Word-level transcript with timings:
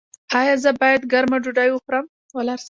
ایا 0.39 0.53
زه 0.63 0.69
باید 0.81 1.01
ګرمه 1.11 1.37
ډوډۍ 1.43 1.69
وخورم؟ 1.71 2.05